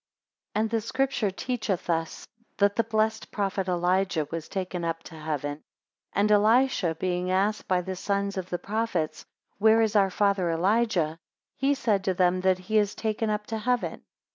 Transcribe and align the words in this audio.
2 0.55 0.59
And 0.61 0.69
the 0.71 0.81
scripture 0.81 1.29
teacheth 1.29 1.87
us 1.87 2.27
that 2.57 2.75
the 2.75 2.83
blessed 2.83 3.29
prophet 3.29 3.67
Elijah 3.67 4.27
was 4.31 4.49
taken 4.49 4.83
up 4.83 5.03
to 5.03 5.13
heaven, 5.15 5.61
and 6.11 6.31
Elisha 6.31 6.95
being 6.95 7.29
asked 7.29 7.67
by 7.67 7.81
the 7.81 7.95
sons 7.95 8.35
of 8.35 8.49
the 8.49 8.57
prophets, 8.57 9.27
Where 9.59 9.79
is 9.79 9.95
our 9.95 10.09
father 10.09 10.49
Elijah? 10.49 11.19
He 11.55 11.75
said 11.75 12.03
to 12.05 12.15
them, 12.15 12.41
that 12.41 12.57
he 12.57 12.79
is 12.79 12.95
taken 12.95 13.29
up 13.29 13.45
to 13.45 13.59
heaven. 13.59 14.01